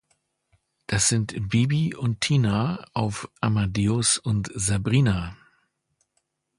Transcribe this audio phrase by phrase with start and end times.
[0.87, 5.37] Das sind Bibi und Tina auf Amadeus und Sabrina!